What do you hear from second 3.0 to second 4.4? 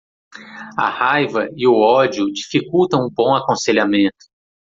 o bom aconselhamento.